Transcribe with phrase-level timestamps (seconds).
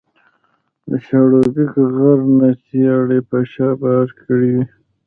[0.89, 4.63] د شاړوبېک غر نه یې څېړۍ په شا بار کړې وې